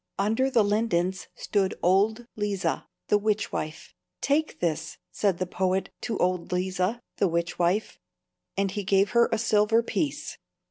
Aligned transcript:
Under 0.17 0.49
the 0.49 0.63
lindens 0.63 1.27
stood 1.35 1.75
old 1.83 2.25
Leeza, 2.35 2.87
the 3.09 3.19
witchwife. 3.19 3.93
"Take 4.19 4.59
this," 4.59 4.97
said 5.11 5.37
the 5.37 5.45
poet 5.45 5.91
to 6.01 6.17
old 6.17 6.49
Leeza, 6.51 7.01
the 7.17 7.29
witchwife; 7.29 7.99
and 8.57 8.71
he 8.71 8.83
gave 8.83 9.11
her 9.11 9.29
a 9.31 9.37
silver 9.37 9.83
piece. 9.83 10.39